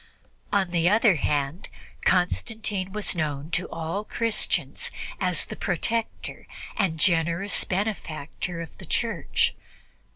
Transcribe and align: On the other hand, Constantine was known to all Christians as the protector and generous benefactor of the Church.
On 0.51 0.71
the 0.71 0.89
other 0.89 1.13
hand, 1.17 1.69
Constantine 2.05 2.91
was 2.91 3.13
known 3.15 3.51
to 3.51 3.69
all 3.69 4.03
Christians 4.03 4.89
as 5.19 5.45
the 5.45 5.55
protector 5.55 6.47
and 6.75 6.99
generous 6.99 7.63
benefactor 7.65 8.61
of 8.61 8.75
the 8.79 8.85
Church. 8.87 9.53